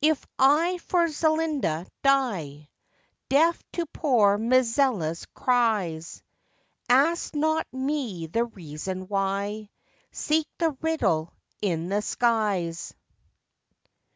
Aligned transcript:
If 0.00 0.24
I 0.38 0.78
for 0.78 1.08
Zelinda 1.08 1.88
die, 2.04 2.68
Deaf 3.28 3.60
to 3.72 3.84
poor 3.86 4.38
Mizella's 4.38 5.26
cries, 5.34 6.22
Ask 6.88 7.34
not 7.34 7.66
me 7.72 8.28
the 8.28 8.44
reason 8.44 9.08
why: 9.08 9.70
Seek 10.12 10.46
the 10.58 10.76
riddle 10.82 11.32
in 11.60 11.88
the 11.88 12.00
skies. 12.00 12.94